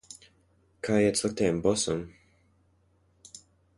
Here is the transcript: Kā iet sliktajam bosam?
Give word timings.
Kā 0.87 0.95
iet 1.01 1.21
sliktajam 1.21 1.59
bosam? 1.67 2.01